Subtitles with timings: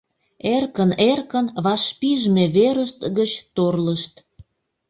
[0.55, 4.13] Эркын-эркын вашпижме верышт гыч торлышт.